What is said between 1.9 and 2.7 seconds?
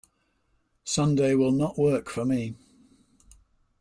for me.